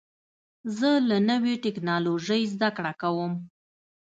زه 0.77 0.89
له 1.09 1.17
نوې 1.29 1.53
ټکنالوژۍ 1.63 2.43
زده 2.53 2.69
کړه 2.77 2.93
کوم. 3.01 3.33